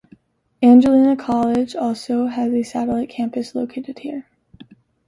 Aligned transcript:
Angelina 0.63 1.15
College 1.15 1.75
also 1.75 2.25
has 2.25 2.51
a 2.51 2.63
satellite 2.63 3.07
campus 3.09 3.53
located 3.53 3.99
here. 3.99 4.25